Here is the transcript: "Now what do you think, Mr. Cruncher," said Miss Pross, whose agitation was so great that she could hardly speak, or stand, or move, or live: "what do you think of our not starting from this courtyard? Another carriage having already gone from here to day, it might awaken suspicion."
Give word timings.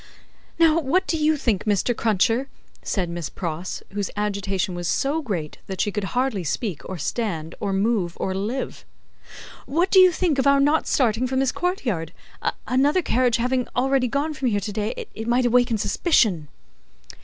"Now 0.57 0.79
what 0.79 1.05
do 1.05 1.15
you 1.15 1.37
think, 1.37 1.65
Mr. 1.65 1.95
Cruncher," 1.95 2.49
said 2.81 3.07
Miss 3.07 3.29
Pross, 3.29 3.83
whose 3.91 4.09
agitation 4.17 4.73
was 4.73 4.87
so 4.87 5.21
great 5.21 5.59
that 5.67 5.79
she 5.79 5.91
could 5.91 6.05
hardly 6.15 6.43
speak, 6.43 6.81
or 6.89 6.97
stand, 6.97 7.53
or 7.59 7.71
move, 7.71 8.17
or 8.19 8.33
live: 8.33 8.83
"what 9.67 9.91
do 9.91 9.99
you 9.99 10.11
think 10.11 10.39
of 10.39 10.47
our 10.47 10.59
not 10.59 10.87
starting 10.87 11.27
from 11.27 11.37
this 11.37 11.51
courtyard? 11.51 12.13
Another 12.65 13.03
carriage 13.03 13.37
having 13.37 13.67
already 13.75 14.07
gone 14.07 14.33
from 14.33 14.47
here 14.47 14.59
to 14.59 14.71
day, 14.71 15.05
it 15.13 15.27
might 15.27 15.45
awaken 15.45 15.77
suspicion." 15.77 16.47